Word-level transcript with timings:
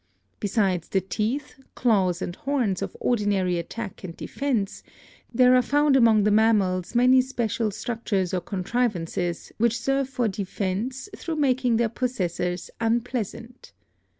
Besides 0.39 0.89
the 0.89 0.99
teeth, 0.99 1.59
claws 1.75 2.23
and 2.23 2.35
horns 2.35 2.81
of 2.81 2.97
ordinary 2.99 3.59
attack 3.59 4.03
and 4.03 4.17
defense, 4.17 4.81
there 5.31 5.53
are 5.55 5.61
found 5.61 5.95
among 5.95 6.23
the 6.23 6.31
mammals 6.31 6.95
many 6.95 7.21
special 7.21 7.69
structures 7.69 8.33
or 8.33 8.41
contriv 8.41 8.93
ances 8.93 9.51
which 9.59 9.77
serve 9.77 10.09
for 10.09 10.27
defense 10.27 11.07
through 11.15 11.35
making 11.35 11.77
their 11.77 11.87
pos 11.89 12.13
sessors 12.13 12.71
unpleasant. 12.79 13.73